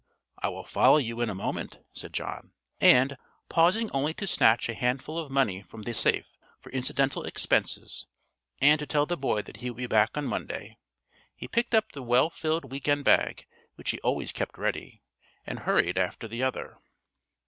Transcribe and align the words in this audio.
"I 0.39 0.49
will 0.49 0.63
follow 0.63 0.97
you 0.97 1.21
in 1.21 1.29
a 1.29 1.35
moment," 1.35 1.77
said 1.93 2.11
John, 2.11 2.53
and, 2.79 3.15
pausing 3.49 3.91
only 3.91 4.15
to 4.15 4.25
snatch 4.25 4.67
a 4.67 4.73
handful 4.73 5.19
of 5.19 5.29
money 5.29 5.61
from 5.61 5.83
the 5.83 5.93
safe 5.93 6.35
for 6.59 6.71
incidental 6.71 7.23
expenses 7.23 8.07
and 8.59 8.79
to 8.79 8.87
tell 8.87 9.05
the 9.05 9.15
boy 9.15 9.43
that 9.43 9.57
he 9.57 9.69
would 9.69 9.77
be 9.77 9.85
back 9.85 10.17
on 10.17 10.25
Monday, 10.25 10.79
he 11.35 11.47
picked 11.47 11.75
up 11.75 11.91
the 11.91 12.01
well 12.01 12.31
filled 12.31 12.71
week 12.71 12.87
end 12.87 13.03
bag 13.05 13.45
which 13.75 13.91
he 13.91 13.99
always 13.99 14.31
kept 14.31 14.57
ready, 14.57 15.03
and 15.45 15.59
hurried 15.59 15.99
after 15.99 16.27
the 16.27 16.41
other. 16.41 16.79